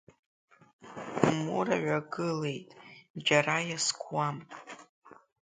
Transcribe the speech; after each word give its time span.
Мура 1.41 1.77
ҩагылеит, 1.85 2.69
џьара 3.25 3.57
иазкуам. 3.69 4.37